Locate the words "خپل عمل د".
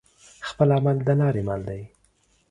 0.47-1.09